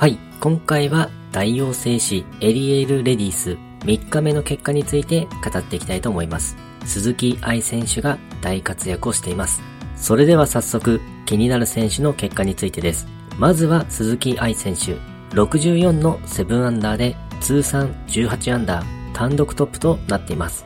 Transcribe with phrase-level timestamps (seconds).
[0.00, 6.56] はい、今回は大王製紙エリエールレディース3日目の結果について語っていきたいと思います。
[6.86, 9.60] 鈴木愛選手が大活躍をしています。
[9.96, 13.06] それでは早速気になる選手の結果についてです。
[13.38, 14.96] まずは鈴木愛選手。
[15.36, 20.64] 64の7アンダーで通算18アンダー単独トップとなっています。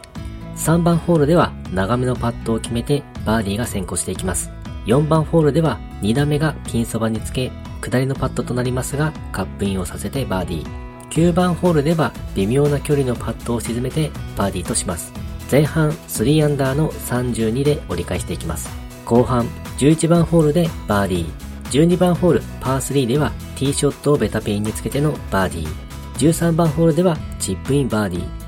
[0.55, 4.53] 3番ホールでは長めのパットを決めてバーディーが先行していきます。
[4.87, 7.51] 4番ホールでは2打目がピンそばにつけ
[7.85, 11.09] 下りのパットとなりますが、カップインをさせてバーディー。
[11.11, 15.13] 9番ホールでは微妙な距離のパットを沈めてバーディーとします。
[15.51, 18.69] 前半3アンダーの32で折り返していきます。
[19.05, 19.47] 後半
[19.79, 21.87] 11番ホールでバーディー。
[21.87, 25.69] 12番ホールパー3ではティーショットをベタピンにつけてのバーディー。
[26.17, 28.45] 13番ホールではチップインバーディー。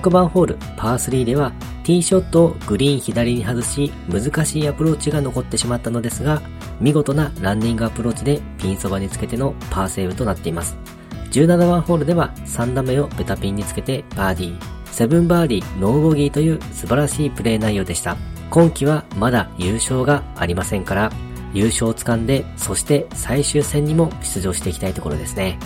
[0.00, 1.52] 16番ホールパー3では
[1.84, 6.42] ティーショットをグリーン左に外し難しいアプローチが残ってしまったのですが
[6.80, 10.76] 見事なランニングアプローチでピンそばにつけてのパーセーブとなっています。
[11.30, 14.80] 17番ホールでは3打目をベタピンにつけてバーディー。
[15.08, 18.16] 7バーディー、ノーボギーという素晴らしいプレー内容でした。
[18.50, 21.12] 今季はまだ優勝がありませんから、
[21.54, 25.58] 優勝を掴んで、そして最終戦にも出場していきたいところですね。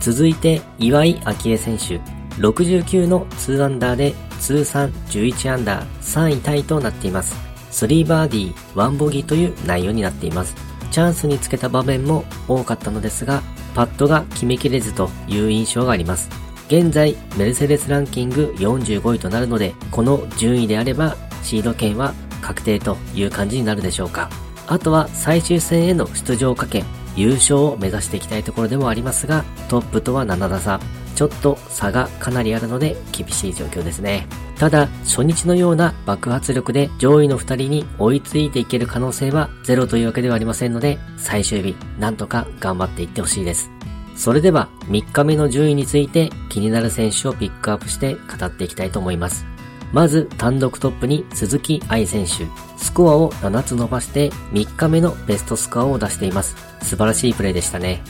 [0.00, 2.00] 続いて、岩井明愛選手。
[2.38, 7.49] 69の2アンダーで通算11アンダー3位タイとなっています。
[7.70, 10.54] 3バーディー、1ボギーという内容になっています。
[10.90, 13.42] チャンスにつけた場面も多かったのですが、
[13.74, 16.28] パッドが決めきれずという印象があります。
[16.66, 24.30] 現在、メルセデスランキング45位となるので、この順位であれば、シード権は確定という感じになるでしょうか。
[24.66, 26.84] あとは最終戦への出場をかけ、
[27.16, 30.80] 優勝を目指していきたいところでもありますが、トップとは7打差。
[31.20, 34.26] ちょっと差がかなりあるので厳しい状況ですね。
[34.56, 43.70] ただ、初日のような爆発力で上位の2人に追いついていける可能性はゼロというわけではありませんので、最終日、なんとか頑張っていってほしいです。
[44.16, 49.44] それでは、3日目の順位について気になる選手をピックアップして語っていきたいと思います。
[49.92, 52.46] まず、単独トップに鈴木愛選手。
[52.76, 56.56] スコアを7つ伸ばして3日目のベストスコアを出しています。
[56.82, 58.02] 素晴らしいプレーでしたね。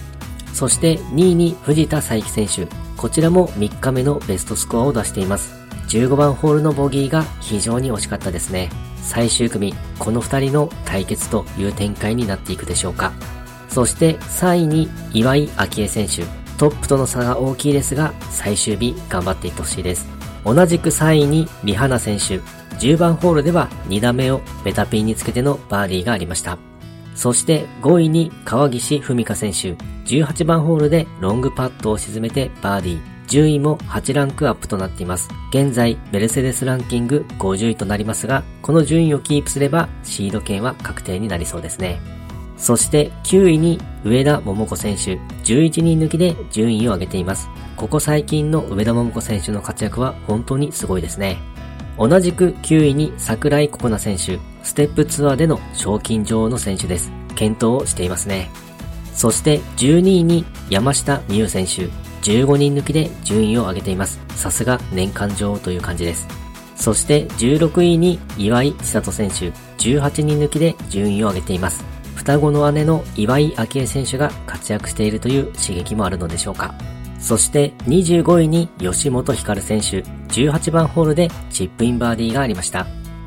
[0.53, 2.67] そして2位に藤田佐伯選手。
[2.97, 5.55] こちらも3日目のベストスコアを出しています。
[5.89, 8.69] 15番ホールのボギーが非常に惜しかったですね。
[9.03, 13.13] 最終組、この2人の対決という展開になっていくでしょうか。
[13.69, 16.25] そして3位に岩井明恵選手。
[16.59, 20.20] トップとの差が大きいですが、最終日頑張っていってほしいです。
[20.45, 22.41] 同じく3位にリハナ選手。
[22.79, 26.59] 10番ホールでは2打目をベタピンにつけてのバーディーがありました。
[27.15, 29.75] そして5位に川岸文香選手。
[30.07, 33.01] 18番ホールでロングパットを沈めてバーディー。
[33.27, 35.29] 順位も8ランクアップとなっています。
[35.51, 42.01] 現在、メルセデスランキング50位となりますが、この順位をキープすればシード権は確定になりそうですね。
[42.57, 47.49] そして9位に上田桃子選手、11人抜きで順位を上げています。
[47.81, 51.39] ここ最近の上田桃子選手の活躍は本当にすごいですね。
[51.97, 57.11] 同じく9位に桜井ココナ選手、ステップツアーでの賞金女王の選手です。
[57.37, 58.51] 検討をしていますね。
[59.15, 61.89] そして12位に山下美優選手、
[62.21, 64.21] 15人抜きで順位を上げています。
[64.37, 66.29] さすが年間女王という感じです。
[66.77, 71.83] そして16位に岩井千里選手、18人抜きで順位を上げています。
[72.15, 76.75] 双子の姉の岩井明恵選手が活躍しているという刺激もあるのでしょうか。
[77.21, 82.87] そして25位に吉本ひかる選手、18番ホールでチップインバーディーがありました。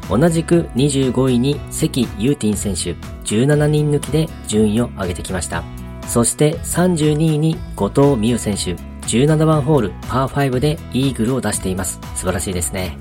[0.09, 2.95] 同じく25位に関ユーティン選手、
[3.25, 5.63] 17人抜きで順位を上げてきました。
[6.07, 8.75] そして32位に後藤美優選手、
[9.07, 11.99] 17番ホールパー5でイーグルを出しています。
[12.15, 12.97] 素晴らしいですね。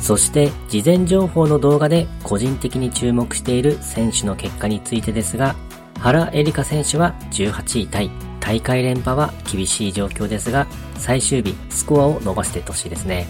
[0.00, 5.56] そして事前情報の動画で個人的に注目している選手の結果についてですが、
[5.98, 8.25] 原エリカ選手は18位タイ。
[8.46, 13.26] 大会連覇は厳しい状況ですが、最終日スコアを伸ばしていってほしいですね。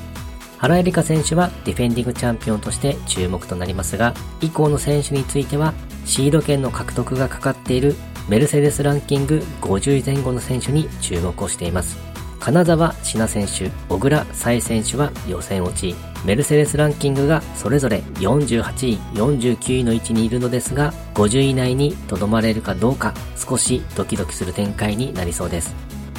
[0.59, 4.13] 原恵梨香選手はディフェンディングチャンピオンとして注目となりますが、
[4.43, 5.73] 以降の選手については
[6.05, 7.95] シード権の獲得がかかっている
[8.29, 11.97] メルセデスランキング50位前後の選手に注目をしています。
[12.41, 15.95] 金沢志奈選手、小倉彩選手は予選落ち。
[16.25, 25.75] メルセデスランキングがそれぞれ48位、49位の位置にいるのですが、50位以内に留まれるかどうか少しドキドキする展開になりそうです。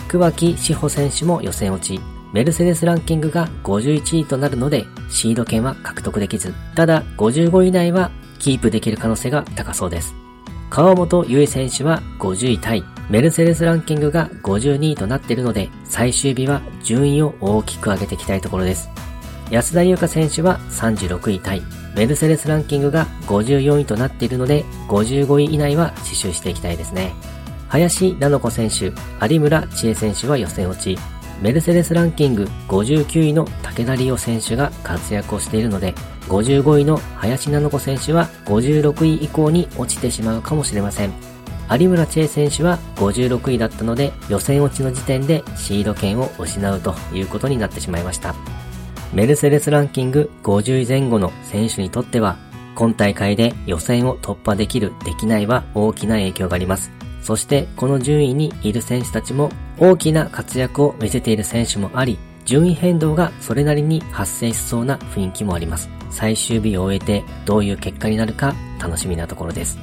[0.07, 2.01] 桑木志保選手も予選落ち。
[2.33, 10.13] メルセデスランキングが51位となるので、シード権は獲得できず、ただ55位以内はキープできる可能性が高そうです。
[10.69, 12.83] 川本優衣選手は50位タイ。
[13.09, 18.89] メルセデスランキングが52位となっているので、最終日は順位を大きく上げていきたいところです。
[19.49, 21.61] 安田優香選手は36位タイ。
[21.95, 27.13] メルセデスランキングが54位となっているので、55位以内は死守していきたいですね。
[27.69, 28.91] 林菜乃子選手、
[29.33, 30.97] 有村千恵選手は予選落ち、
[31.41, 35.93] メルセデスランキング59位の武田理央選手が活躍をしているので、
[36.29, 41.13] 55位の林菜乃子選手は56位以降に落ちてしまうかもしれません。
[41.69, 48.33] 有村千恵選手は56位だったので予選落ちの時点でシード権を失うということになってしまいました。
[49.13, 52.37] メルセデスランキング50位前後の選手にとっては
[52.75, 56.91] 今大会で予選を突破できる、できないは大きな影響があります。
[57.21, 65.89] そしてこの順位にいる選手たちも大きな活躍を見せている選手もあり、順位変動がそれなりに発生しそうな雰囲気もあります。
[66.09, 69.77] 最終日を終えてどういう結果になるか楽しみなところです。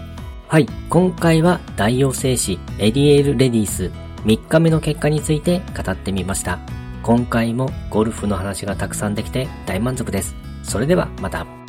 [0.49, 3.91] はい、今回は大王製紙エリエールレディース
[4.25, 6.59] 3日目の結果について語ってみました。
[7.03, 10.35] 今回もゴルフの話がたくさんできて大満足です。
[10.63, 11.64] それではまた。